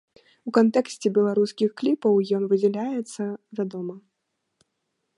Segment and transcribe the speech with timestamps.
[0.51, 3.23] У кантэксце беларускіх кліпаў ён выдзяляецца,
[3.61, 3.95] вядома.